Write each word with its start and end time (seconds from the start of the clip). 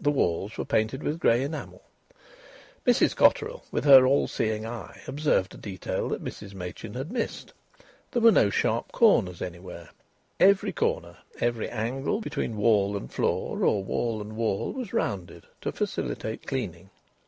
The 0.00 0.12
walls 0.12 0.56
were 0.56 0.64
painted 0.64 1.02
with 1.02 1.18
grey 1.18 1.42
enamel. 1.42 1.82
Mrs 2.86 3.16
Cotterill, 3.16 3.64
with 3.72 3.84
her 3.86 4.06
all 4.06 4.28
seeing 4.28 4.64
eye, 4.64 5.00
observed 5.08 5.52
a 5.52 5.56
detail 5.56 6.10
that 6.10 6.22
Mrs 6.22 6.54
Machin 6.54 6.94
had 6.94 7.10
missed. 7.10 7.52
There 8.12 8.22
were 8.22 8.30
no 8.30 8.50
sharp 8.50 8.92
corners 8.92 9.42
anywhere. 9.42 9.88
Every 10.38 10.70
corner, 10.70 11.16
every 11.40 11.68
angle 11.68 12.20
between 12.20 12.56
wall 12.56 12.96
and 12.96 13.12
floor 13.12 13.64
or 13.64 13.82
wall 13.82 14.20
and 14.20 14.36
wall, 14.36 14.72
was 14.72 14.92
rounded, 14.92 15.42
to 15.62 15.72
facilitate 15.72 16.46
cleaning. 16.46 16.90